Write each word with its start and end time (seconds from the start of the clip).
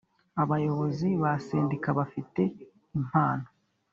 Abayobozi 0.43 1.07
ba 1.21 1.31
Sendika 1.45 1.89
bafite 1.97 2.41
impano 2.97 3.47